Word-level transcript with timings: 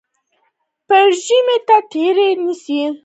يږ 0.99 1.11
ژمي 1.25 1.57
ته 1.67 1.77
تیاری 1.91 2.27
نیسي. 2.43 2.81